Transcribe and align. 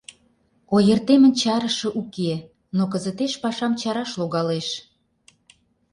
Ойыртемын 0.75 1.33
чарыше 1.41 1.89
уке, 2.01 2.33
но 2.77 2.83
кызытеш 2.91 3.33
пашам 3.43 3.73
чараш 3.81 4.11
логалеш... 4.19 4.67